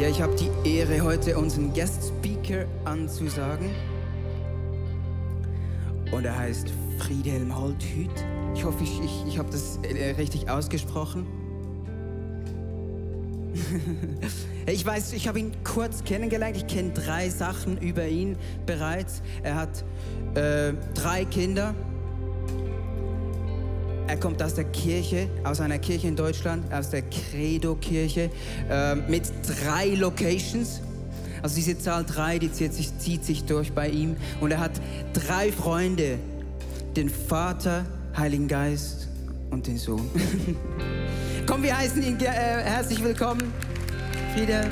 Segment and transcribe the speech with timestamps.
[0.00, 3.68] Ja, ich habe die Ehre, heute unseren Guest Speaker anzusagen.
[6.10, 8.08] Und er heißt Friedhelm Holthüt.
[8.54, 11.26] Ich hoffe, ich, ich, ich habe das äh, richtig ausgesprochen.
[14.66, 16.56] ich weiß, ich habe ihn kurz kennengelernt.
[16.56, 19.20] Ich kenne drei Sachen über ihn bereits.
[19.42, 19.84] Er hat
[20.34, 21.74] äh, drei Kinder.
[24.10, 28.28] Er kommt aus der Kirche, aus einer Kirche in Deutschland, aus der Credo-Kirche,
[28.68, 30.80] äh, mit drei Locations.
[31.42, 34.16] Also diese Zahl drei, die zieht sich, zieht sich durch bei ihm.
[34.40, 34.72] Und er hat
[35.12, 36.18] drei Freunde,
[36.96, 37.86] den Vater,
[38.16, 39.06] Heiligen Geist
[39.50, 40.10] und den Sohn.
[41.46, 43.52] Komm, wir heißen ihn äh, herzlich willkommen.
[44.34, 44.68] Friede.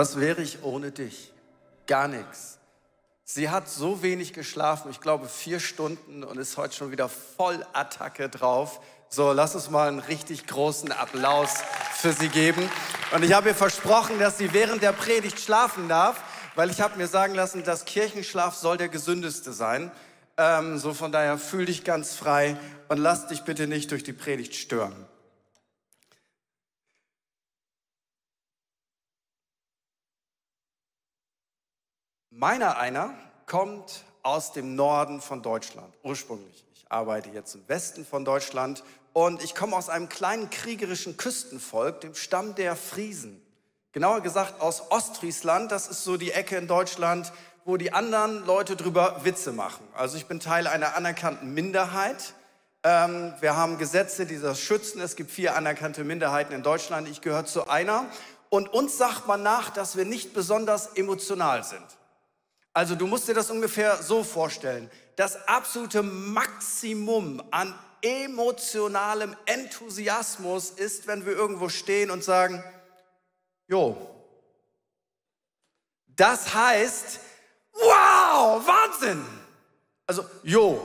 [0.00, 1.30] Was wäre ich ohne dich?
[1.86, 2.56] Gar nichts.
[3.22, 7.62] Sie hat so wenig geschlafen, ich glaube vier Stunden und ist heute schon wieder voll
[7.74, 8.80] Attacke drauf.
[9.10, 11.50] So, lass uns mal einen richtig großen Applaus
[11.92, 12.66] für sie geben.
[13.14, 16.22] Und ich habe ihr versprochen, dass sie während der Predigt schlafen darf,
[16.54, 19.90] weil ich habe mir sagen lassen, dass Kirchenschlaf soll der gesündeste sein.
[20.38, 22.56] Ähm, so von daher fühl dich ganz frei
[22.88, 25.09] und lass dich bitte nicht durch die Predigt stören.
[32.32, 33.12] Meiner einer
[33.46, 36.64] kommt aus dem Norden von Deutschland, ursprünglich.
[36.74, 42.00] Ich arbeite jetzt im Westen von Deutschland und ich komme aus einem kleinen kriegerischen Küstenvolk,
[42.02, 43.42] dem Stamm der Friesen.
[43.90, 47.32] Genauer gesagt aus Ostfriesland, das ist so die Ecke in Deutschland,
[47.64, 49.84] wo die anderen Leute drüber Witze machen.
[49.96, 52.34] Also ich bin Teil einer anerkannten Minderheit.
[52.84, 55.00] Ähm, wir haben Gesetze, die das schützen.
[55.00, 57.08] Es gibt vier anerkannte Minderheiten in Deutschland.
[57.08, 58.04] Ich gehöre zu einer.
[58.50, 61.99] Und uns sagt man nach, dass wir nicht besonders emotional sind.
[62.80, 64.90] Also du musst dir das ungefähr so vorstellen.
[65.14, 72.64] Das absolute Maximum an emotionalem Enthusiasmus ist, wenn wir irgendwo stehen und sagen,
[73.68, 73.98] jo,
[76.06, 77.20] das heißt,
[77.74, 79.26] wow, Wahnsinn.
[80.06, 80.80] Also, jo,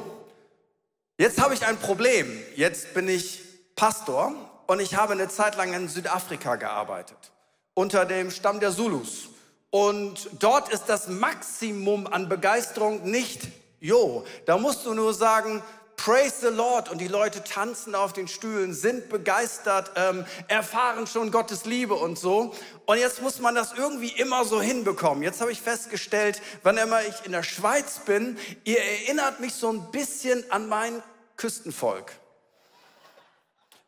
[1.17, 2.43] jetzt habe ich ein Problem.
[2.57, 3.41] Jetzt bin ich
[3.77, 4.35] Pastor
[4.67, 7.31] und ich habe eine Zeit lang in Südafrika gearbeitet,
[7.73, 9.29] unter dem Stamm der Zulus.
[9.75, 13.41] Und dort ist das Maximum an Begeisterung nicht,
[13.81, 15.61] jo, da musst du nur sagen,
[15.97, 21.29] Praise the Lord und die Leute tanzen auf den Stühlen, sind begeistert, ähm, erfahren schon
[21.29, 22.53] Gottes Liebe und so.
[22.85, 25.23] Und jetzt muss man das irgendwie immer so hinbekommen.
[25.23, 29.69] Jetzt habe ich festgestellt, wann immer ich in der Schweiz bin, ihr erinnert mich so
[29.69, 31.03] ein bisschen an mein
[31.35, 32.13] Küstenvolk.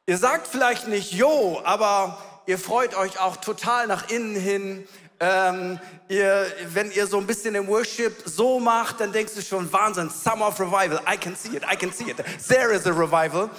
[0.05, 4.85] Ihr sagt vielleicht nicht Jo, aber ihr freut euch auch total nach innen hin.
[5.19, 5.79] Ähm,
[6.09, 10.09] ihr, wenn ihr so ein bisschen im Worship so macht, dann denkst du schon, Wahnsinn,
[10.11, 12.17] Summer of Revival, I can see it, I can see it.
[12.47, 13.49] There is a revival.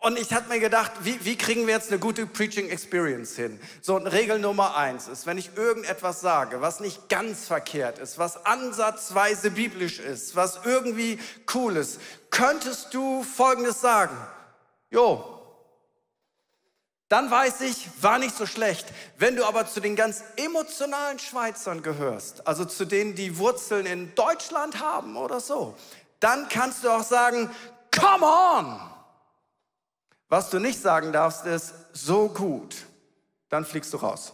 [0.00, 3.58] Und ich hatte mir gedacht, wie, wie kriegen wir jetzt eine gute Preaching Experience hin?
[3.82, 8.46] So, Regel Nummer eins ist, wenn ich irgendetwas sage, was nicht ganz verkehrt ist, was
[8.46, 11.18] ansatzweise biblisch ist, was irgendwie
[11.54, 14.16] cool ist, könntest du Folgendes sagen.
[14.90, 15.35] Jo,
[17.08, 18.86] dann weiß ich, war nicht so schlecht.
[19.16, 24.14] Wenn du aber zu den ganz emotionalen Schweizern gehörst, also zu denen, die Wurzeln in
[24.16, 25.76] Deutschland haben oder so,
[26.18, 27.50] dann kannst du auch sagen,
[27.96, 28.80] come on!
[30.28, 32.74] Was du nicht sagen darfst, ist so gut.
[33.48, 34.32] Dann fliegst du raus.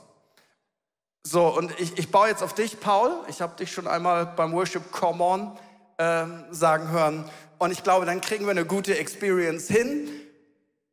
[1.22, 3.12] So, und ich, ich baue jetzt auf dich, Paul.
[3.28, 5.58] Ich habe dich schon einmal beim Worship Come On
[5.98, 7.30] äh, sagen hören.
[7.58, 10.08] Und ich glaube, dann kriegen wir eine gute Experience hin.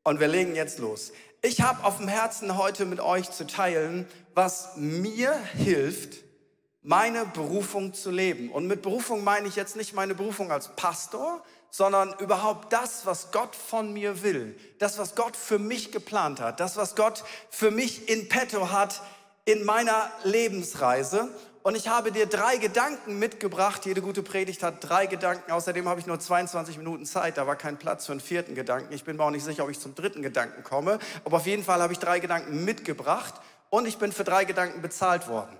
[0.04, 4.08] Und wir legen jetzt los ich habe auf dem Herzen heute mit euch zu teilen,
[4.34, 6.24] was mir hilft,
[6.82, 8.52] meine Berufung zu leben.
[8.52, 13.32] Und mit Berufung meine ich jetzt nicht meine Berufung als Pastor, sondern überhaupt das, was
[13.32, 17.72] Gott von mir will, das, was Gott für mich geplant hat, das, was Gott für
[17.72, 19.02] mich in petto hat
[19.46, 21.30] in meiner Lebensreise.
[21.62, 23.86] Und ich habe dir drei Gedanken mitgebracht.
[23.86, 25.52] Jede gute Predigt hat drei Gedanken.
[25.52, 27.38] Außerdem habe ich nur 22 Minuten Zeit.
[27.38, 28.94] Da war kein Platz für einen vierten Gedanken.
[28.94, 31.00] Ich bin mir auch nicht sicher, ob ich zum dritten Gedanken komme.
[31.26, 33.34] Aber auf jeden Fall habe ich drei Gedanken mitgebracht.
[33.70, 35.56] Und ich bin für drei Gedanken bezahlt worden.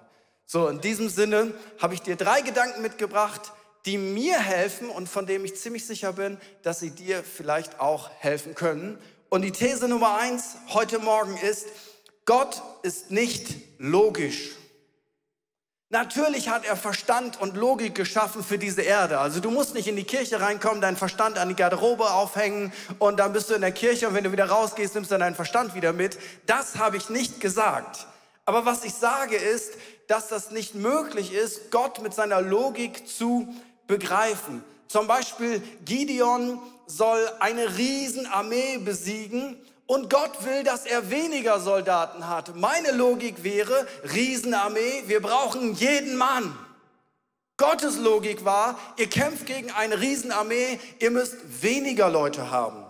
[0.46, 3.52] So, in diesem Sinne habe ich dir drei Gedanken mitgebracht,
[3.86, 8.10] die mir helfen und von denen ich ziemlich sicher bin, dass sie dir vielleicht auch
[8.20, 8.98] helfen können.
[9.30, 11.68] Und die These Nummer eins heute Morgen ist,
[12.26, 14.59] Gott ist nicht logisch.
[15.92, 19.18] Natürlich hat er Verstand und Logik geschaffen für diese Erde.
[19.18, 23.18] Also du musst nicht in die Kirche reinkommen, deinen Verstand an die Garderobe aufhängen und
[23.18, 25.74] dann bist du in der Kirche und wenn du wieder rausgehst, nimmst du deinen Verstand
[25.74, 26.20] wieder mit.
[26.46, 28.06] Das habe ich nicht gesagt.
[28.46, 29.74] Aber was ich sage ist,
[30.08, 33.52] dass das nicht möglich ist, Gott mit seiner Logik zu
[33.88, 34.64] begreifen.
[34.88, 39.58] Zum Beispiel Gideon soll eine Riesenarmee besiegen
[39.90, 42.56] und Gott will, dass er weniger Soldaten hat.
[42.56, 46.56] Meine Logik wäre, Riesenarmee, wir brauchen jeden Mann.
[47.58, 52.86] Gottes Logik war, ihr kämpft gegen eine Riesenarmee, ihr müsst weniger Leute haben.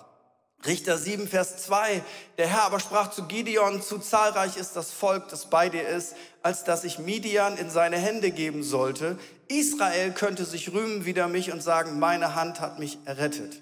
[0.65, 2.03] Richter 7, Vers 2.
[2.37, 6.15] Der Herr aber sprach zu Gideon, zu zahlreich ist das Volk, das bei dir ist,
[6.43, 9.17] als dass ich Midian in seine Hände geben sollte.
[9.47, 13.61] Israel könnte sich rühmen wider mich und sagen, meine Hand hat mich errettet.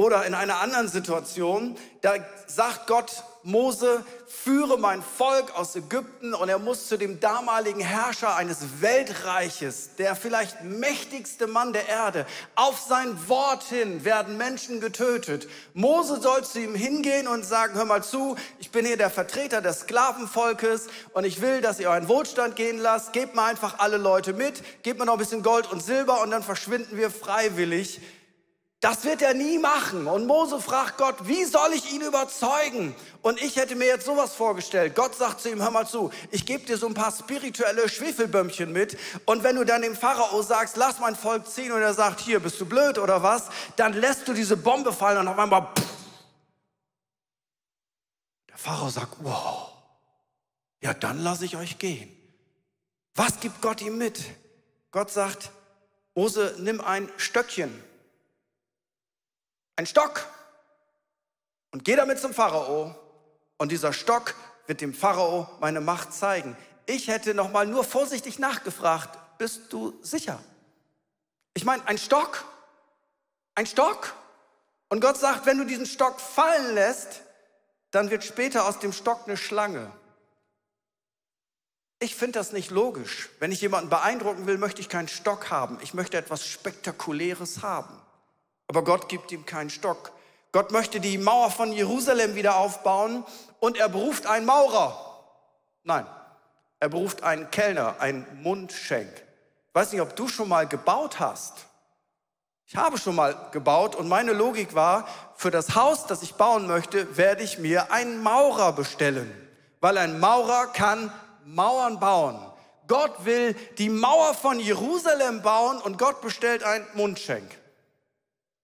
[0.00, 2.14] Oder in einer anderen Situation, da
[2.46, 8.36] sagt Gott Mose, führe mein Volk aus Ägypten und er muss zu dem damaligen Herrscher
[8.36, 12.26] eines Weltreiches, der vielleicht mächtigste Mann der Erde.
[12.54, 15.48] Auf sein Wort hin werden Menschen getötet.
[15.74, 19.60] Mose soll zu ihm hingehen und sagen, hör mal zu, ich bin hier der Vertreter
[19.60, 23.12] des Sklavenvolkes und ich will, dass ihr euren Wohlstand gehen lasst.
[23.12, 26.30] Gebt mir einfach alle Leute mit, gebt mir noch ein bisschen Gold und Silber und
[26.30, 28.00] dann verschwinden wir freiwillig
[28.80, 30.06] das wird er nie machen.
[30.06, 32.94] Und Mose fragt Gott, wie soll ich ihn überzeugen?
[33.22, 34.94] Und ich hätte mir jetzt sowas vorgestellt.
[34.94, 38.72] Gott sagt zu ihm, hör mal zu, ich gebe dir so ein paar spirituelle Schwefelbömmchen
[38.72, 38.96] mit.
[39.24, 42.38] Und wenn du dann dem Pharao sagst, lass mein Volk ziehen und er sagt, hier,
[42.38, 43.48] bist du blöd oder was?
[43.74, 45.84] Dann lässt du diese Bombe fallen und auf einmal, pff.
[48.48, 49.72] Der Pharao sagt, wow,
[50.80, 52.14] ja, dann lasse ich euch gehen.
[53.16, 54.22] Was gibt Gott ihm mit?
[54.92, 55.50] Gott sagt,
[56.14, 57.87] Mose, nimm ein Stöckchen
[59.78, 60.26] ein Stock
[61.70, 62.96] und geh damit zum Pharao
[63.58, 64.34] und dieser Stock
[64.66, 66.56] wird dem Pharao meine Macht zeigen.
[66.86, 70.42] Ich hätte noch mal nur vorsichtig nachgefragt, bist du sicher?
[71.54, 72.44] Ich meine, ein Stock,
[73.54, 74.14] ein Stock.
[74.88, 77.20] Und Gott sagt, wenn du diesen Stock fallen lässt,
[77.92, 79.92] dann wird später aus dem Stock eine Schlange.
[82.00, 83.28] Ich finde das nicht logisch.
[83.38, 85.78] Wenn ich jemanden beeindrucken will, möchte ich keinen Stock haben.
[85.82, 88.00] Ich möchte etwas Spektakuläres haben.
[88.68, 90.12] Aber Gott gibt ihm keinen Stock.
[90.52, 93.24] Gott möchte die Mauer von Jerusalem wieder aufbauen
[93.60, 95.24] und er beruft einen Maurer.
[95.84, 96.06] Nein,
[96.80, 99.10] er beruft einen Kellner, einen Mundschenk.
[99.10, 101.66] Ich weiß nicht, ob du schon mal gebaut hast.
[102.66, 106.66] Ich habe schon mal gebaut und meine Logik war, für das Haus, das ich bauen
[106.66, 109.32] möchte, werde ich mir einen Maurer bestellen.
[109.80, 111.12] Weil ein Maurer kann
[111.44, 112.38] Mauern bauen.
[112.86, 117.48] Gott will die Mauer von Jerusalem bauen und Gott bestellt einen Mundschenk.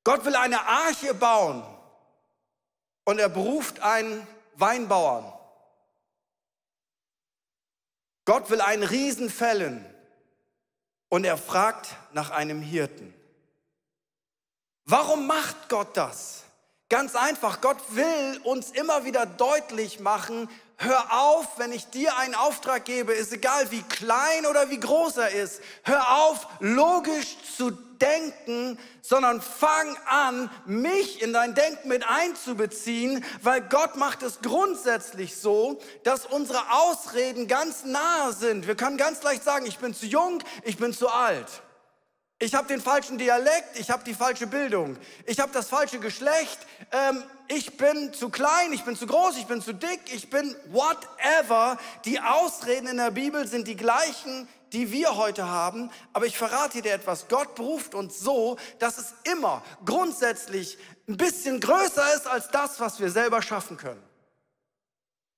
[0.04, 1.64] Gott will eine Arche bauen
[3.04, 5.32] und er beruft einen Weinbauern.
[8.26, 9.84] Gott will einen Riesen fällen
[11.08, 13.14] und er fragt nach einem Hirten.
[14.84, 16.44] Warum macht Gott das?
[16.90, 22.34] Ganz einfach, Gott will uns immer wieder deutlich machen, hör auf, wenn ich dir einen
[22.34, 27.70] Auftrag gebe, ist egal wie klein oder wie groß er ist, hör auf, logisch zu
[27.70, 35.36] denken, sondern fang an, mich in dein Denken mit einzubeziehen, weil Gott macht es grundsätzlich
[35.36, 38.66] so, dass unsere Ausreden ganz nahe sind.
[38.66, 41.63] Wir können ganz leicht sagen, ich bin zu jung, ich bin zu alt.
[42.40, 46.58] Ich habe den falschen Dialekt, ich habe die falsche Bildung, ich habe das falsche Geschlecht,
[46.90, 50.54] ähm, ich bin zu klein, ich bin zu groß, ich bin zu dick, ich bin
[50.66, 51.78] whatever.
[52.04, 56.82] Die Ausreden in der Bibel sind die gleichen, die wir heute haben, aber ich verrate
[56.82, 57.28] dir etwas.
[57.28, 60.76] Gott beruft uns so, dass es immer grundsätzlich
[61.08, 64.02] ein bisschen größer ist als das, was wir selber schaffen können.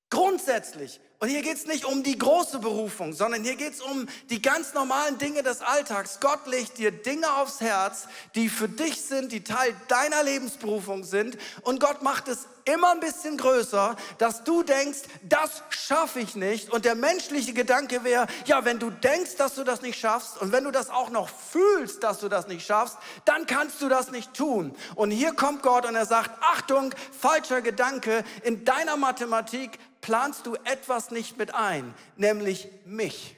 [0.08, 1.00] Grundsätzlich.
[1.18, 4.42] Und hier geht es nicht um die große Berufung, sondern hier geht es um die
[4.42, 6.20] ganz normalen Dinge des Alltags.
[6.20, 11.38] Gott legt dir Dinge aufs Herz, die für dich sind, die Teil deiner Lebensberufung sind.
[11.62, 16.70] Und Gott macht es immer ein bisschen größer, dass du denkst, das schaffe ich nicht.
[16.70, 20.52] Und der menschliche Gedanke wäre, ja, wenn du denkst, dass du das nicht schaffst und
[20.52, 24.10] wenn du das auch noch fühlst, dass du das nicht schaffst, dann kannst du das
[24.10, 24.76] nicht tun.
[24.96, 30.54] Und hier kommt Gott und er sagt, Achtung, falscher Gedanke, in deiner Mathematik planst du
[30.62, 33.34] etwas nicht mit ein, nämlich mich.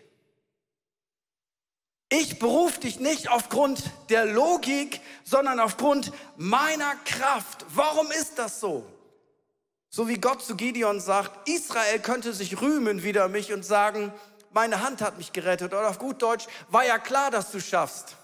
[2.10, 7.64] Ich berufe dich nicht aufgrund der Logik, sondern aufgrund meiner Kraft.
[7.70, 8.84] Warum ist das so?
[9.88, 14.12] So wie Gott zu Gideon sagt, Israel könnte sich rühmen wider mich und sagen,
[14.50, 15.72] meine Hand hat mich gerettet.
[15.72, 18.14] Oder auf gut Deutsch, war ja klar, dass du schaffst.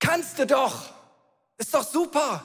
[0.00, 0.92] Kannst du doch.
[1.56, 2.44] Ist doch super.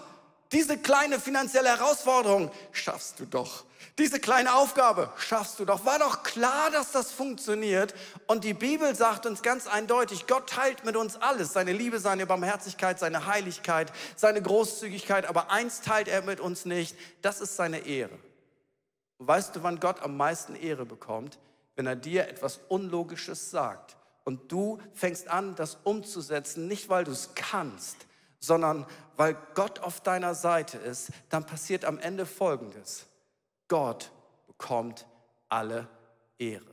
[0.51, 3.65] Diese kleine finanzielle Herausforderung schaffst du doch.
[3.97, 5.85] Diese kleine Aufgabe schaffst du doch.
[5.85, 7.95] War doch klar, dass das funktioniert.
[8.27, 11.53] Und die Bibel sagt uns ganz eindeutig, Gott teilt mit uns alles.
[11.53, 15.25] Seine Liebe, seine Barmherzigkeit, seine Heiligkeit, seine Großzügigkeit.
[15.27, 16.97] Aber eins teilt er mit uns nicht.
[17.21, 18.17] Das ist seine Ehre.
[19.19, 21.39] Weißt du, wann Gott am meisten Ehre bekommt?
[21.77, 23.95] Wenn er dir etwas Unlogisches sagt.
[24.25, 27.95] Und du fängst an, das umzusetzen, nicht weil du es kannst,
[28.45, 28.85] sondern
[29.17, 33.05] weil Gott auf deiner Seite ist, dann passiert am Ende Folgendes.
[33.67, 34.11] Gott
[34.47, 35.05] bekommt
[35.49, 35.87] alle
[36.37, 36.63] Ehre.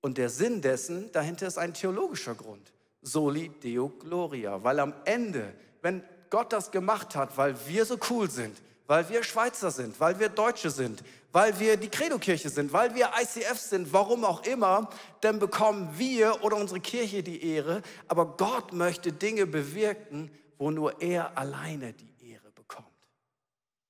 [0.00, 2.72] Und der Sinn dessen, dahinter ist ein theologischer Grund.
[3.02, 4.62] Soli Deo Gloria.
[4.62, 9.22] Weil am Ende, wenn Gott das gemacht hat, weil wir so cool sind, weil wir
[9.22, 13.92] Schweizer sind, weil wir Deutsche sind, weil wir die Credo-Kirche sind, weil wir ICF sind,
[13.92, 14.88] warum auch immer,
[15.20, 17.82] dann bekommen wir oder unsere Kirche die Ehre.
[18.08, 22.86] Aber Gott möchte Dinge bewirken, wo nur er alleine die Ehre bekommt.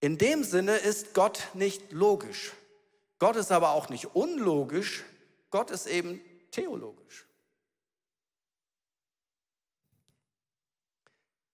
[0.01, 2.53] In dem Sinne ist Gott nicht logisch.
[3.19, 5.05] Gott ist aber auch nicht unlogisch.
[5.51, 6.21] Gott ist eben
[6.51, 7.27] theologisch.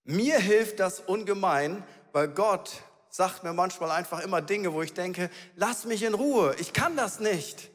[0.04, 5.30] Mir hilft das ungemein, weil Gott sagt mir manchmal einfach immer Dinge, wo ich denke,
[5.56, 7.70] lass mich in Ruhe, ich kann das nicht.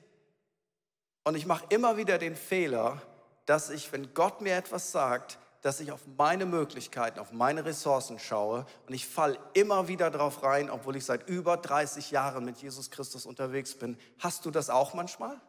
[1.23, 3.01] Und ich mache immer wieder den Fehler,
[3.45, 8.19] dass ich, wenn Gott mir etwas sagt, dass ich auf meine Möglichkeiten, auf meine Ressourcen
[8.19, 12.57] schaue und ich falle immer wieder drauf rein, obwohl ich seit über 30 Jahren mit
[12.57, 13.97] Jesus Christus unterwegs bin.
[14.19, 15.39] Hast du das auch manchmal?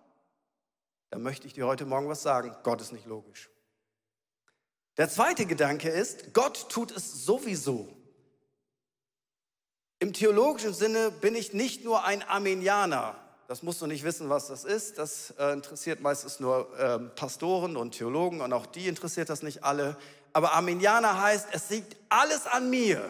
[1.11, 2.55] Dann möchte ich dir heute Morgen was sagen.
[2.63, 3.51] Gott ist nicht logisch.
[4.97, 7.89] Der zweite Gedanke ist, Gott tut es sowieso.
[10.01, 13.17] Im theologischen Sinne bin ich nicht nur ein Armenianer.
[13.51, 14.97] Das musst du nicht wissen, was das ist.
[14.99, 19.65] Das äh, interessiert meistens nur äh, Pastoren und Theologen und auch die interessiert das nicht
[19.65, 19.97] alle.
[20.33, 23.03] Aber Armenianer heißt, es liegt alles an mir.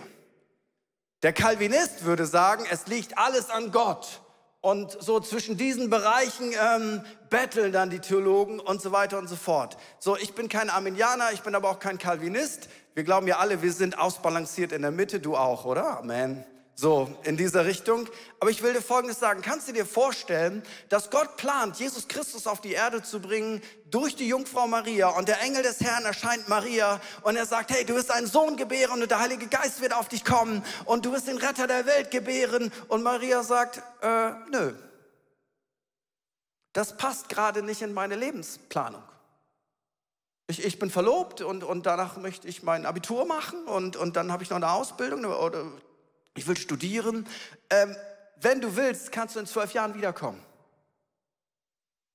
[1.22, 4.22] Der Calvinist würde sagen, es liegt alles an Gott.
[4.62, 9.36] Und so zwischen diesen Bereichen ähm, betteln dann die Theologen und so weiter und so
[9.36, 9.76] fort.
[9.98, 12.70] So, ich bin kein Arminianer, ich bin aber auch kein Calvinist.
[12.94, 15.98] Wir glauben ja alle, wir sind ausbalanciert in der Mitte, du auch, oder?
[15.98, 16.46] Amen.
[16.80, 18.08] So, in dieser Richtung.
[18.38, 19.42] Aber ich will dir Folgendes sagen.
[19.42, 23.60] Kannst du dir vorstellen, dass Gott plant, Jesus Christus auf die Erde zu bringen
[23.90, 27.84] durch die Jungfrau Maria und der Engel des Herrn erscheint Maria und er sagt, hey,
[27.84, 31.12] du wirst einen Sohn gebären und der Heilige Geist wird auf dich kommen und du
[31.12, 34.72] wirst den Retter der Welt gebären und Maria sagt, äh, nö.
[36.72, 39.02] Das passt gerade nicht in meine Lebensplanung.
[40.46, 44.32] Ich, ich bin verlobt und, und danach möchte ich mein Abitur machen und, und dann
[44.32, 45.66] habe ich noch eine Ausbildung oder
[46.36, 47.26] ich will studieren.
[47.70, 47.96] Ähm,
[48.36, 50.42] wenn du willst, kannst du in zwölf Jahren wiederkommen.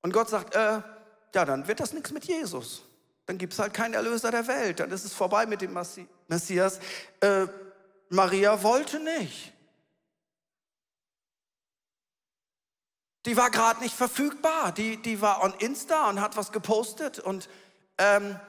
[0.02, 0.82] Und Gott sagt, äh,
[1.34, 2.84] ja, dann wird das nichts mit Jesus.
[3.26, 4.80] Dann gibt es halt keinen Erlöser der Welt.
[4.80, 5.78] Dann ist es vorbei mit dem
[6.28, 6.80] Messias.
[7.20, 7.48] Äh,
[8.10, 9.52] Maria wollte nicht.
[13.26, 14.72] Die war gerade nicht verfügbar.
[14.72, 17.50] Die, die war on Insta und hat was gepostet und
[17.98, 18.40] ähm,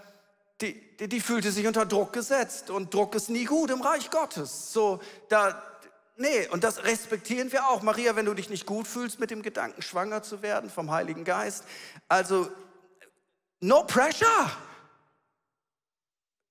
[0.60, 4.10] die, die, die, fühlte sich unter Druck gesetzt und Druck ist nie gut im Reich
[4.10, 4.72] Gottes.
[4.72, 5.62] So, da,
[6.16, 7.82] nee, und das respektieren wir auch.
[7.82, 11.24] Maria, wenn du dich nicht gut fühlst mit dem Gedanken, schwanger zu werden vom Heiligen
[11.24, 11.64] Geist,
[12.08, 12.50] also,
[13.60, 14.50] no pressure.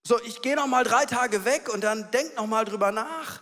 [0.07, 3.41] So, ich gehe noch mal drei Tage weg und dann denk noch mal drüber nach.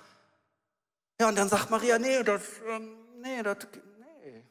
[1.19, 3.57] Ja, und dann sagt Maria, nee, das, ähm, nee, das,
[3.99, 4.43] nee.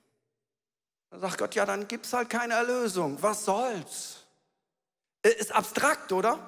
[1.09, 3.17] Dann sagt Gott, ja, dann gibt's halt keine Erlösung.
[3.23, 4.22] Was soll's?
[5.23, 6.39] Äh, ist abstrakt, oder?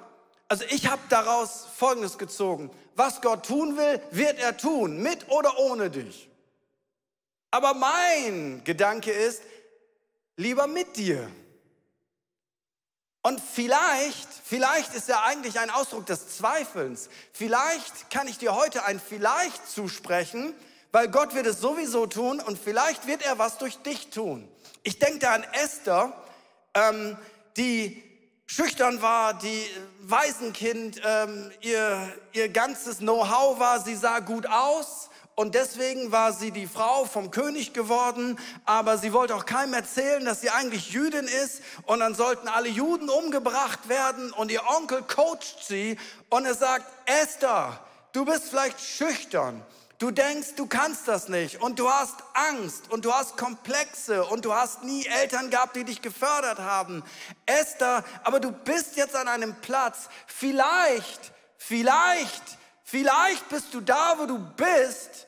[0.49, 2.71] Also ich habe daraus Folgendes gezogen.
[2.95, 6.29] Was Gott tun will, wird er tun, mit oder ohne dich.
[7.51, 9.43] Aber mein Gedanke ist,
[10.37, 11.31] lieber mit dir.
[13.23, 17.09] Und vielleicht, vielleicht ist er eigentlich ein Ausdruck des Zweifelns.
[17.33, 20.55] Vielleicht kann ich dir heute ein Vielleicht zusprechen,
[20.93, 24.47] weil Gott wird es sowieso tun und vielleicht wird er was durch dich tun.
[24.83, 26.13] Ich denke da an Esther,
[26.75, 27.17] ähm,
[27.57, 28.03] die
[28.47, 29.67] schüchtern war, die
[30.01, 36.53] Waisenkind, ähm, ihr, ihr ganzes Know-how war, sie sah gut aus und deswegen war sie
[36.53, 41.27] die Frau vom König geworden, aber sie wollte auch keinem erzählen, dass sie eigentlich Jüdin
[41.27, 41.61] ist.
[41.87, 45.99] Und dann sollten alle Juden umgebracht werden und ihr Onkel coacht sie.
[46.29, 47.81] Und er sagt, Esther,
[48.13, 49.61] du bist vielleicht schüchtern,
[50.05, 54.45] Du denkst, du kannst das nicht und du hast Angst und du hast Komplexe und
[54.45, 57.03] du hast nie Eltern gehabt, die dich gefördert haben.
[57.47, 60.11] Esther, aber du bist jetzt an einem Platz.
[60.27, 62.43] Vielleicht, vielleicht,
[62.83, 65.27] vielleicht bist du da, wo du bist,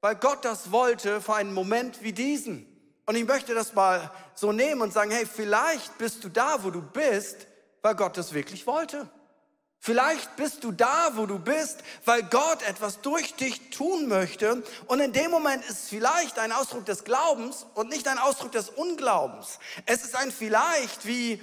[0.00, 2.66] weil Gott das wollte für einen Moment wie diesen.
[3.06, 6.70] Und ich möchte das mal so nehmen und sagen, hey, vielleicht bist du da, wo
[6.70, 7.46] du bist,
[7.80, 9.08] weil Gott das wirklich wollte.
[9.82, 14.62] Vielleicht bist du da, wo du bist, weil Gott etwas durch dich tun möchte.
[14.86, 18.68] Und in dem Moment ist vielleicht ein Ausdruck des Glaubens und nicht ein Ausdruck des
[18.68, 19.58] Unglaubens.
[19.86, 21.42] Es ist ein vielleicht wie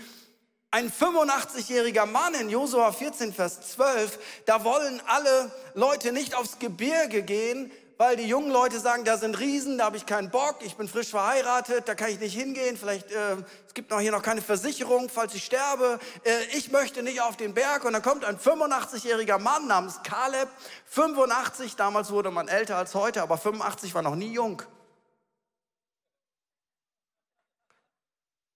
[0.70, 4.20] ein 85-jähriger Mann in Josua 14, Vers 12.
[4.46, 9.40] Da wollen alle Leute nicht aufs Gebirge gehen, weil die jungen Leute sagen, da sind
[9.40, 12.78] Riesen, da habe ich keinen Bock, ich bin frisch verheiratet, da kann ich nicht hingehen,
[12.78, 16.00] vielleicht äh, es gibt noch hier noch keine Versicherung, falls ich sterbe.
[16.24, 20.48] Äh, ich möchte nicht auf den Berg und dann kommt ein 85-jähriger Mann namens Caleb,
[20.86, 24.62] 85, damals wurde man älter als heute, aber 85 war noch nie jung.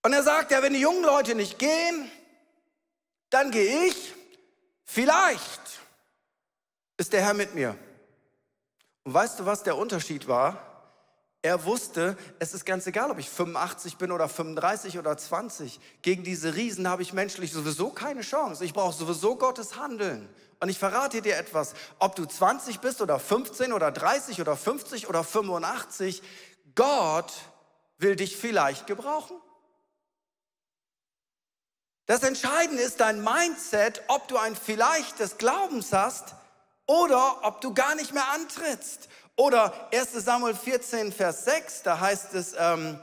[0.04, 2.12] Und er sagt, ja, wenn die jungen Leute nicht gehen,
[3.30, 4.14] dann gehe ich.
[4.84, 5.62] Vielleicht
[6.98, 7.76] ist der Herr mit mir.
[9.04, 10.68] Und weißt du, was der Unterschied war?
[11.44, 15.80] Er wusste, es ist ganz egal, ob ich 85 bin oder 35 oder 20.
[16.04, 18.64] Gegen diese Riesen habe ich menschlich sowieso keine Chance.
[18.64, 20.30] Ich brauche sowieso Gottes Handeln.
[20.60, 25.10] Und ich verrate dir etwas, ob du 20 bist oder 15 oder 30 oder 50
[25.10, 26.22] oder 85,
[26.76, 27.34] Gott
[27.98, 29.38] will dich vielleicht gebrauchen.
[32.06, 36.36] Das Entscheidende ist dein Mindset, ob du ein Vielleicht des Glaubens hast
[36.92, 39.08] oder ob du gar nicht mehr antrittst.
[39.38, 43.00] Oder 1 Samuel 14, Vers 6, da heißt es, ähm,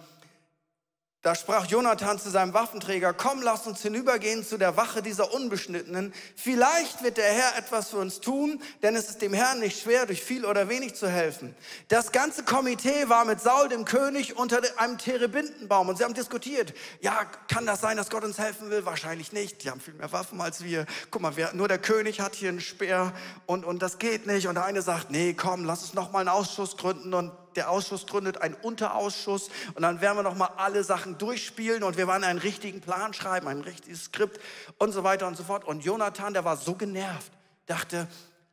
[1.22, 6.14] da sprach Jonathan zu seinem Waffenträger, komm, lass uns hinübergehen zu der Wache dieser Unbeschnittenen.
[6.36, 10.06] Vielleicht wird der Herr etwas für uns tun, denn es ist dem Herrn nicht schwer,
[10.06, 11.56] durch viel oder wenig zu helfen.
[11.88, 16.72] Das ganze Komitee war mit Saul, dem König, unter einem Terebintenbaum und sie haben diskutiert.
[17.00, 18.86] Ja, kann das sein, dass Gott uns helfen will?
[18.86, 19.64] Wahrscheinlich nicht.
[19.64, 20.86] Die haben viel mehr Waffen als wir.
[21.10, 23.12] Guck mal, wer, nur der König hat hier einen Speer
[23.46, 24.46] und, und das geht nicht.
[24.46, 27.70] Und der eine sagt, nee, komm, lass uns noch mal einen Ausschuss gründen und der
[27.70, 32.06] Ausschuss gründet einen Unterausschuss und dann werden wir noch mal alle Sachen durchspielen und wir
[32.06, 34.40] werden einen richtigen Plan schreiben, ein richtiges Skript
[34.78, 35.64] und so weiter und so fort.
[35.64, 37.32] Und Jonathan, der war so genervt,
[37.66, 38.06] dachte,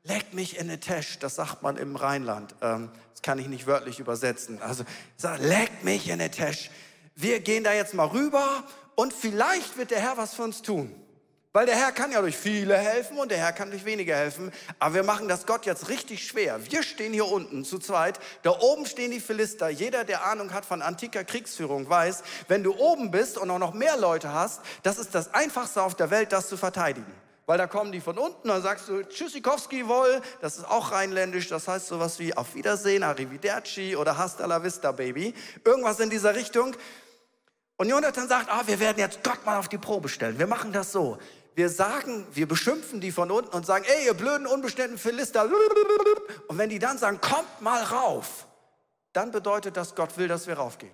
[0.04, 2.56] leck mich in den Tesch, das sagt man im Rheinland.
[2.62, 4.60] Ähm, das kann ich nicht wörtlich übersetzen.
[4.62, 4.84] Also,
[5.18, 6.72] sag, leck mich in den Tesch.
[7.14, 8.64] Wir gehen da jetzt mal rüber
[8.96, 10.96] und vielleicht wird der Herr was für uns tun.
[11.56, 14.52] Weil der Herr kann ja durch viele helfen und der Herr kann durch wenige helfen.
[14.78, 16.60] Aber wir machen das Gott jetzt richtig schwer.
[16.70, 18.20] Wir stehen hier unten zu zweit.
[18.44, 19.70] Da oben stehen die Philister.
[19.70, 23.74] Jeder, der Ahnung hat von antiker Kriegsführung, weiß, wenn du oben bist und auch noch
[23.74, 27.10] mehr Leute hast, das ist das Einfachste auf der Welt, das zu verteidigen.
[27.46, 31.48] Weil da kommen die von unten, dann sagst du Tschüssikowski wohl, das ist auch rheinländisch,
[31.48, 35.34] das heißt sowas wie Auf Wiedersehen, Arrivederci oder Hasta la vista, Baby.
[35.63, 36.76] Irgendwas in dieser Richtung.
[37.78, 40.39] Und Jonathan sagt, ah, wir werden jetzt Gott mal auf die Probe stellen.
[40.39, 41.18] Wir machen das so
[41.56, 45.50] wir sagen, wir beschimpfen die von unten und sagen, ey, ihr blöden, unbestimmten Philister.
[46.48, 48.46] Und wenn die dann sagen, kommt mal rauf,
[49.13, 50.94] dann bedeutet das, Gott will, dass wir raufgehen.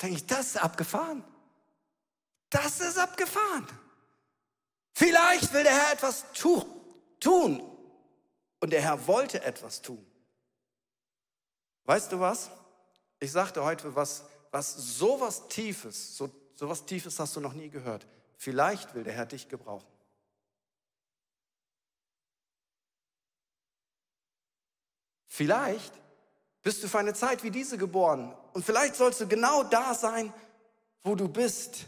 [0.00, 1.22] Denke ich, das ist abgefahren.
[2.48, 3.66] Das ist abgefahren.
[4.94, 6.64] Vielleicht will der Herr etwas tu
[7.20, 7.62] tun.
[8.60, 10.04] Und der Herr wollte etwas tun.
[11.84, 12.50] Weißt du was?
[13.20, 17.68] Ich sagte heute was, was sowas Tiefes, so so was Tiefes hast du noch nie
[17.68, 18.06] gehört.
[18.36, 19.86] Vielleicht will der Herr dich gebrauchen.
[25.28, 25.92] Vielleicht
[26.62, 30.32] bist du für eine Zeit wie diese geboren und vielleicht sollst du genau da sein,
[31.02, 31.86] wo du bist.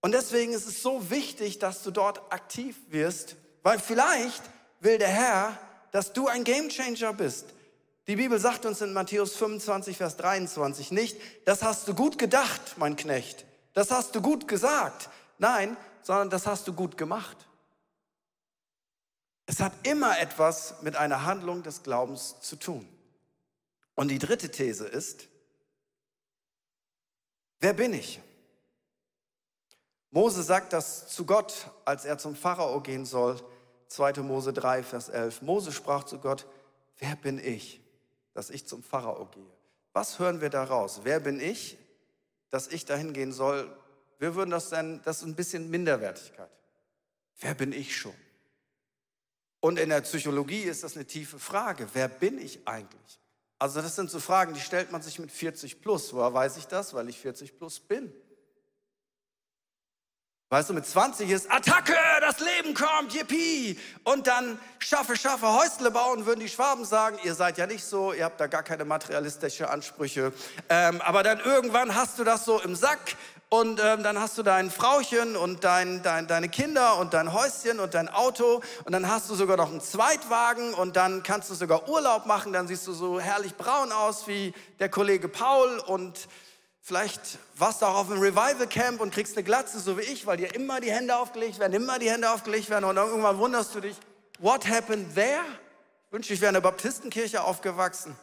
[0.00, 4.42] Und deswegen ist es so wichtig, dass du dort aktiv wirst, weil vielleicht
[4.80, 5.58] will der Herr,
[5.92, 7.46] dass du ein Gamechanger bist.
[8.06, 12.74] Die Bibel sagt uns in Matthäus 25, Vers 23 nicht, das hast du gut gedacht,
[12.76, 15.10] mein Knecht das hast du gut gesagt.
[15.38, 17.36] Nein, sondern das hast du gut gemacht.
[19.46, 22.88] Es hat immer etwas mit einer Handlung des Glaubens zu tun.
[23.94, 25.28] Und die dritte These ist,
[27.60, 28.20] wer bin ich?
[30.10, 33.40] Mose sagt das zu Gott, als er zum Pharao gehen soll.
[33.88, 34.22] 2.
[34.22, 35.42] Mose 3, Vers 11.
[35.42, 36.46] Mose sprach zu Gott,
[36.98, 37.80] wer bin ich,
[38.32, 39.44] dass ich zum Pharao gehe?
[39.92, 41.00] Was hören wir daraus?
[41.04, 41.76] Wer bin ich?
[42.54, 43.68] Dass ich dahin gehen soll,
[44.20, 46.48] wir würden das dann, das ist ein bisschen Minderwertigkeit.
[47.40, 48.14] Wer bin ich schon?
[49.58, 51.88] Und in der Psychologie ist das eine tiefe Frage.
[51.94, 53.18] Wer bin ich eigentlich?
[53.58, 56.14] Also das sind so Fragen, die stellt man sich mit 40 plus.
[56.14, 56.94] Woher weiß ich das?
[56.94, 58.12] Weil ich 40 plus bin.
[60.50, 63.78] Weißt du, mit 20 ist Attacke, das Leben kommt, yippie.
[64.04, 67.18] Und dann schaffe, schaffe, Häusle bauen, würden die Schwaben sagen.
[67.22, 70.32] Ihr seid ja nicht so, ihr habt da gar keine materialistische Ansprüche.
[70.68, 73.16] Ähm, aber dann irgendwann hast du das so im Sack
[73.50, 77.78] und ähm, dann hast du dein Frauchen und dein, dein, deine Kinder und dein Häuschen
[77.78, 81.54] und dein Auto und dann hast du sogar noch einen Zweitwagen und dann kannst du
[81.54, 82.52] sogar Urlaub machen.
[82.52, 86.26] Dann siehst du so herrlich braun aus wie der Kollege Paul und
[86.86, 90.26] Vielleicht warst du auch auf einem Revival Camp und kriegst eine Glatze, so wie ich,
[90.26, 93.74] weil dir immer die Hände aufgelegt werden, immer die Hände aufgelegt werden und irgendwann wunderst
[93.74, 93.96] du dich,
[94.38, 95.40] what happened there?
[96.06, 98.14] Ich wünschte, ich wäre in der Baptistenkirche aufgewachsen.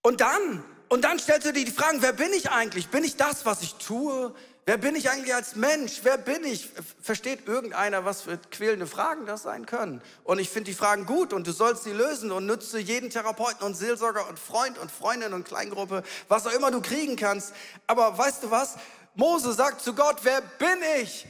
[0.00, 2.86] Und dann, und dann stellst du dir die Fragen, wer bin ich eigentlich?
[2.90, 4.32] Bin ich das, was ich tue?
[4.68, 6.00] Wer bin ich eigentlich als Mensch?
[6.02, 6.68] Wer bin ich?
[7.00, 10.02] Versteht irgendeiner, was für quälende Fragen das sein können?
[10.24, 13.64] Und ich finde die Fragen gut und du sollst sie lösen und nütze jeden Therapeuten
[13.64, 17.54] und Seelsorger und Freund und Freundin und Kleingruppe, was auch immer du kriegen kannst.
[17.86, 18.76] Aber weißt du was?
[19.14, 21.28] Mose sagt zu Gott, wer bin ich?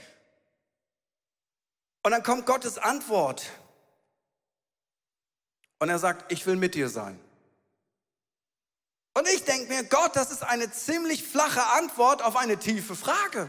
[2.03, 3.45] Und dann kommt Gottes Antwort.
[5.79, 7.21] Und er sagt, ich will mit dir sein.
[9.17, 13.49] Und ich denke mir, Gott, das ist eine ziemlich flache Antwort auf eine tiefe Frage.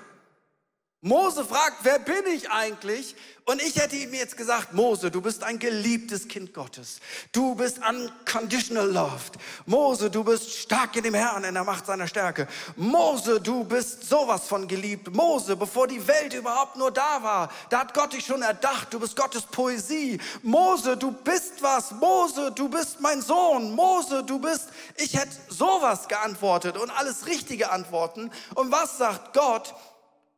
[1.02, 3.16] Mose fragt, wer bin ich eigentlich?
[3.46, 7.00] Und ich hätte ihm jetzt gesagt, Mose, du bist ein geliebtes Kind Gottes.
[7.32, 9.38] Du bist unconditional loved.
[9.68, 12.48] Mose, du bist stark in dem Herrn, in der Macht seiner Stärke.
[12.76, 15.16] Mose, du bist sowas von geliebt.
[15.16, 18.92] Mose, bevor die Welt überhaupt nur da war, da hat Gott dich schon erdacht.
[18.92, 20.20] Du bist Gottes Poesie.
[20.42, 21.92] Mose, du bist was.
[21.92, 23.76] Mose, du bist mein Sohn.
[23.76, 28.32] Mose, du bist, ich hätte sowas geantwortet und alles richtige Antworten.
[28.56, 29.76] Und was sagt Gott?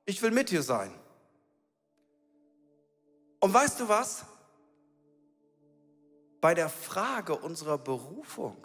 [0.09, 0.91] Ich will mit dir sein.
[3.39, 4.25] Und weißt du was?
[6.41, 8.57] Bei der Frage unserer Berufung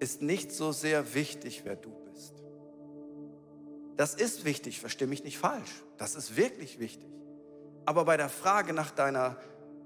[0.00, 2.34] ist nicht so sehr wichtig, wer du bist.
[3.96, 5.70] Das ist wichtig, verstehe mich nicht falsch.
[5.96, 7.08] Das ist wirklich wichtig.
[7.84, 9.36] Aber bei der Frage nach deiner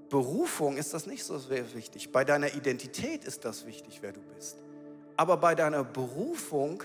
[0.09, 2.11] Berufung ist das nicht so sehr wichtig.
[2.11, 4.57] Bei deiner Identität ist das wichtig, wer du bist.
[5.17, 6.81] Aber bei deiner Berufung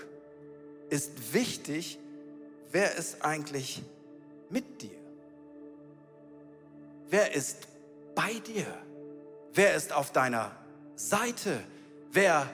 [0.91, 1.97] ist wichtig,
[2.73, 3.81] wer ist eigentlich
[4.49, 4.99] mit dir?
[7.07, 7.67] Wer ist
[8.15, 8.65] bei dir?
[9.53, 10.51] Wer ist auf deiner
[10.95, 11.63] Seite?
[12.11, 12.49] Wer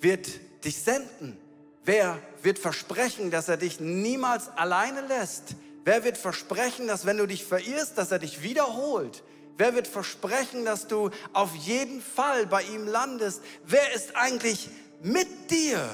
[0.00, 0.28] wird
[0.64, 1.36] dich senden?
[1.84, 5.56] Wer wird versprechen, dass er dich niemals alleine lässt?
[5.84, 9.24] Wer wird versprechen, dass wenn du dich verirrst, dass er dich wiederholt?
[9.56, 13.42] Wer wird versprechen, dass du auf jeden Fall bei ihm landest?
[13.64, 14.68] Wer ist eigentlich
[15.02, 15.88] mit dir?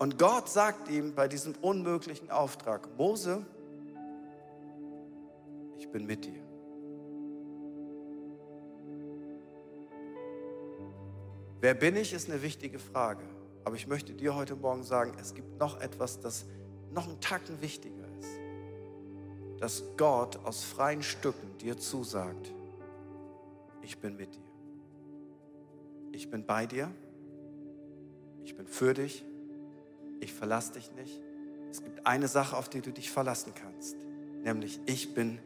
[0.00, 3.44] Und Gott sagt ihm bei diesem unmöglichen Auftrag, Mose,
[5.76, 6.42] ich bin mit dir.
[11.60, 13.22] Wer bin ich, ist eine wichtige Frage.
[13.64, 16.46] Aber ich möchte dir heute Morgen sagen, es gibt noch etwas, das
[16.92, 19.60] noch einen Tacken wichtiger ist.
[19.60, 22.54] Dass Gott aus freien Stücken dir zusagt,
[23.82, 24.50] ich bin mit dir.
[26.12, 26.90] Ich bin bei dir.
[28.44, 29.26] Ich bin für dich
[30.20, 31.20] ich verlasse dich nicht.
[31.70, 33.96] Es gibt eine Sache, auf die du dich verlassen kannst,
[34.42, 35.38] nämlich ich bin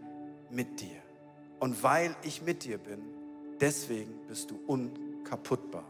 [0.51, 1.03] mit dir.
[1.61, 3.01] Und weil ich mit dir bin,
[3.61, 5.85] deswegen bist du unkaputtbar.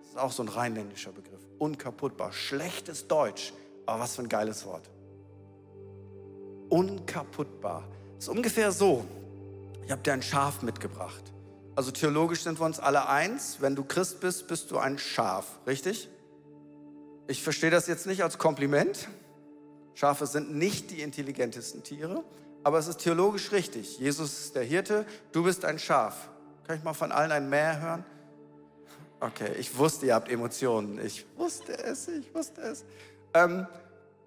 [0.00, 1.40] Das ist auch so ein rheinländischer Begriff.
[1.58, 2.32] Unkaputtbar.
[2.32, 3.52] Schlechtes Deutsch,
[3.86, 4.88] aber was für ein geiles Wort.
[6.68, 7.84] Unkaputtbar.
[8.16, 9.04] Das ist ungefähr so.
[9.84, 11.22] Ich habe dir ein Schaf mitgebracht.
[11.74, 13.58] Also theologisch sind wir uns alle eins.
[13.60, 16.08] Wenn du Christ bist, bist du ein Schaf, richtig?
[17.30, 19.08] Ich verstehe das jetzt nicht als Kompliment.
[19.94, 22.24] Schafe sind nicht die intelligentesten Tiere,
[22.64, 24.00] aber es ist theologisch richtig.
[24.00, 26.28] Jesus ist der Hirte, du bist ein Schaf.
[26.66, 28.04] Kann ich mal von allen ein Mehr hören?
[29.20, 30.98] Okay, ich wusste, ihr habt Emotionen.
[31.06, 32.84] Ich wusste es, ich wusste es.
[33.32, 33.64] Ähm,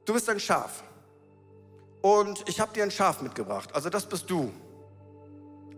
[0.05, 0.81] du bist ein Schaf.
[2.01, 3.75] Und ich habe dir ein Schaf mitgebracht.
[3.75, 4.49] Also das bist du.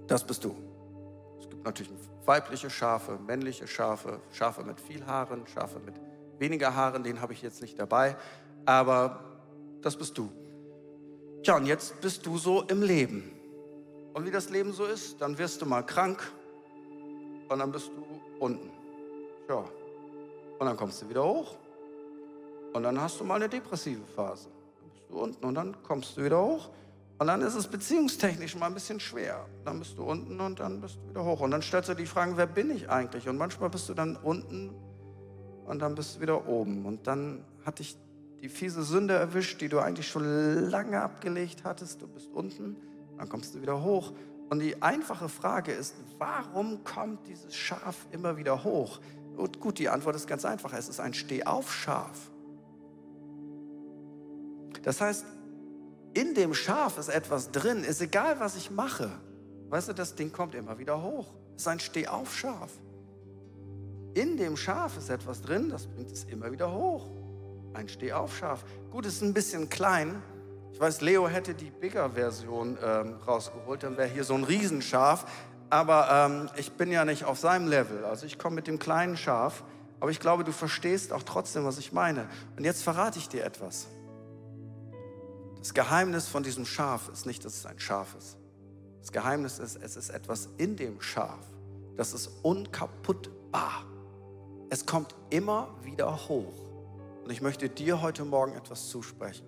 [0.06, 0.56] Das bist du.
[1.40, 1.92] Es gibt natürlich
[2.24, 5.96] weibliche Schafe, männliche Schafe, Schafe mit viel Haaren, Schafe mit
[6.39, 8.15] weniger Haaren, den habe ich jetzt nicht dabei,
[8.65, 9.19] aber
[9.82, 10.30] das bist du.
[11.43, 13.32] Tja, und jetzt bist du so im Leben.
[14.13, 16.19] Und wie das Leben so ist, dann wirst du mal krank
[17.50, 18.04] und dann bist du
[18.39, 18.71] unten.
[19.48, 19.63] Ja.
[20.58, 21.56] Und dann kommst du wieder hoch
[22.74, 24.50] und dann hast du mal eine depressive Phase.
[24.80, 26.69] Dann bist du unten und dann kommst du wieder hoch
[27.17, 29.45] und dann ist es beziehungstechnisch mal ein bisschen schwer.
[29.63, 31.39] Dann bist du unten und dann bist du wieder hoch.
[31.39, 33.30] Und dann stellst du die Fragen, wer bin ich eigentlich?
[33.30, 34.74] Und manchmal bist du dann unten
[35.65, 36.86] und dann bist du wieder oben.
[36.86, 37.97] Und dann hat dich
[38.41, 42.01] die fiese Sünde erwischt, die du eigentlich schon lange abgelegt hattest.
[42.01, 42.75] Du bist unten,
[43.17, 44.13] dann kommst du wieder hoch.
[44.49, 48.99] Und die einfache Frage ist, warum kommt dieses Schaf immer wieder hoch?
[49.36, 50.73] Und gut, die Antwort ist ganz einfach.
[50.73, 52.32] Es ist ein Stehaufschaf.
[54.84, 55.25] Das heißt,
[56.13, 59.10] in dem Schaf ist etwas drin, ist egal, was ich mache.
[59.69, 61.34] Weißt du, das Ding kommt immer wieder hoch.
[61.56, 62.69] Es ist ein Stehaufschaf
[64.15, 67.08] in dem Schaf ist etwas drin, das bringt es immer wieder hoch.
[67.73, 68.63] Ein Stehaufschaf.
[68.89, 70.23] Gut, es ist ein bisschen klein.
[70.71, 75.25] Ich weiß, Leo hätte die Bigger-Version ähm, rausgeholt, dann wäre hier so ein Riesenschaf.
[75.69, 78.06] Aber ähm, ich bin ja nicht auf seinem Level.
[78.06, 79.63] Also ich komme mit dem kleinen Schaf.
[79.99, 82.30] Aber ich glaube, du verstehst auch trotzdem, was ich meine.
[82.56, 83.88] Und jetzt verrate ich dir etwas.
[85.60, 88.38] Das Geheimnis von diesem Schaf ist nicht, dass es ein Schaf ist.
[89.01, 91.39] Das Geheimnis ist, es ist etwas in dem Schaf.
[91.97, 93.84] Das ist unkaputtbar.
[94.69, 96.54] Es kommt immer wieder hoch.
[97.23, 99.45] Und ich möchte dir heute Morgen etwas zusprechen,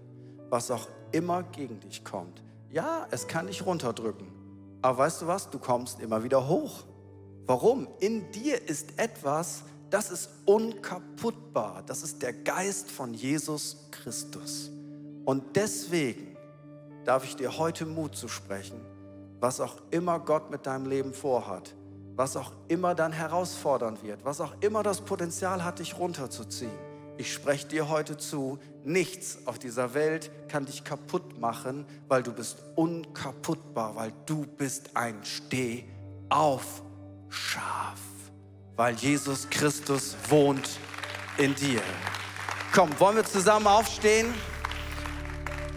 [0.49, 2.41] was auch immer gegen dich kommt.
[2.69, 4.27] Ja, es kann dich runterdrücken.
[4.81, 5.49] Aber weißt du was?
[5.49, 6.85] Du kommst immer wieder hoch.
[7.45, 7.87] Warum?
[7.99, 11.83] In dir ist etwas, das ist unkaputtbar.
[11.85, 14.69] Das ist der Geist von Jesus Christus.
[15.25, 16.35] Und deswegen
[17.05, 18.79] darf ich dir heute Mut zu sprechen,
[19.39, 21.73] was auch immer Gott mit deinem Leben vorhat,
[22.17, 26.71] was auch immer dann herausfordern wird, was auch immer das Potenzial hat, dich runterzuziehen.
[27.17, 32.33] Ich spreche dir heute zu, nichts auf dieser Welt kann dich kaputt machen, weil du
[32.33, 36.81] bist unkaputtbar, weil du bist ein Stehaufschaf,
[38.75, 40.79] weil Jesus Christus wohnt
[41.37, 41.81] in dir.
[42.73, 44.33] Komm, wollen wir zusammen aufstehen?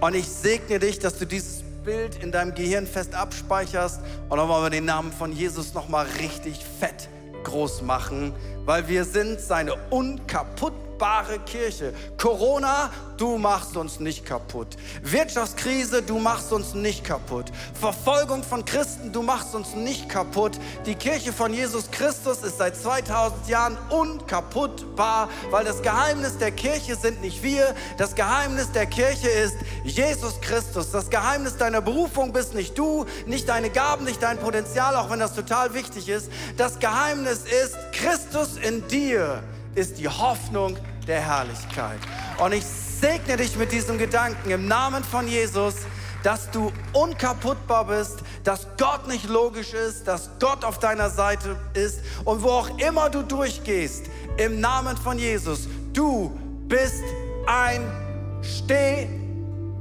[0.01, 4.49] Und ich segne dich, dass du dieses Bild in deinem Gehirn fest abspeicherst und dann
[4.49, 7.09] wollen wir den Namen von Jesus nochmal richtig fett
[7.45, 8.33] groß machen,
[8.65, 11.95] weil wir sind seine unkaputtbare fruchtbare Kirche.
[12.19, 14.77] Corona, du machst uns nicht kaputt.
[15.03, 17.47] Wirtschaftskrise, du machst uns nicht kaputt.
[17.73, 20.53] Verfolgung von Christen, du machst uns nicht kaputt.
[20.85, 26.97] Die Kirche von Jesus Christus ist seit 2000 Jahren unkaputtbar, weil das Geheimnis der Kirche
[26.97, 27.75] sind nicht wir.
[27.97, 30.91] Das Geheimnis der Kirche ist Jesus Christus.
[30.91, 35.21] Das Geheimnis deiner Berufung bist nicht du, nicht deine Gaben, nicht dein Potenzial, auch wenn
[35.21, 36.31] das total wichtig ist.
[36.59, 39.43] Das Geheimnis ist Christus in dir
[39.75, 41.99] ist die Hoffnung der Herrlichkeit.
[42.39, 45.75] Und ich segne dich mit diesem Gedanken im Namen von Jesus,
[46.23, 52.01] dass du unkaputtbar bist, dass Gott nicht logisch ist, dass Gott auf deiner Seite ist
[52.25, 54.07] und wo auch immer du durchgehst,
[54.37, 56.31] im Namen von Jesus, du
[56.69, 57.03] bist
[57.47, 57.83] ein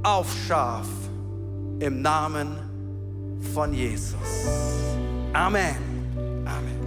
[0.02, 0.86] Stehaufschaf
[1.78, 2.58] im Namen
[3.54, 4.14] von Jesus.
[5.32, 5.76] Amen.
[6.46, 6.79] Amen.